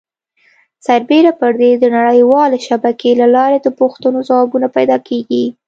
سربیره 0.85 1.31
پر 1.39 1.51
دې 1.59 1.71
د 1.77 1.85
نړۍ 1.95 2.19
والې 2.31 2.59
شبکې 2.67 3.11
له 3.21 3.27
لارې 3.35 3.57
د 3.61 3.67
پوښتنو 3.79 4.19
ځوابونه 4.29 4.67
پیدا 4.75 4.97
کېږي. 5.07 5.45